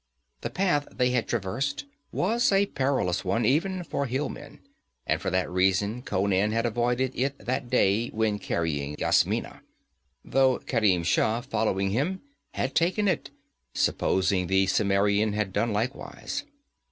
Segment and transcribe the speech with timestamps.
[0.41, 4.59] The path they had traversed was a perilous one, even for hill men,
[5.05, 9.61] and for that reason Conan had avoided it that day when carrying Yasmina,
[10.25, 12.21] though Kerim Shah, following him,
[12.55, 13.29] had taken it
[13.75, 16.45] supposing the Cimmerian had done likewise.